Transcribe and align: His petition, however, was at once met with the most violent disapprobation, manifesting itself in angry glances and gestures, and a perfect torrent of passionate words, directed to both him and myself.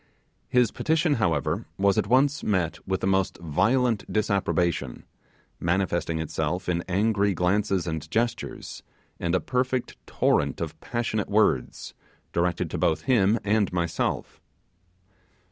His 0.49 0.71
petition, 0.71 1.13
however, 1.21 1.65
was 1.77 1.95
at 1.95 2.07
once 2.07 2.43
met 2.43 2.79
with 2.87 3.01
the 3.01 3.05
most 3.05 3.37
violent 3.37 4.11
disapprobation, 4.11 5.05
manifesting 5.59 6.17
itself 6.17 6.67
in 6.67 6.83
angry 6.89 7.35
glances 7.35 7.85
and 7.85 8.09
gestures, 8.09 8.81
and 9.19 9.35
a 9.35 9.39
perfect 9.39 9.97
torrent 10.07 10.59
of 10.59 10.79
passionate 10.81 11.29
words, 11.29 11.93
directed 12.33 12.67
to 12.71 12.79
both 12.79 13.03
him 13.03 13.37
and 13.45 13.71
myself. 13.71 14.41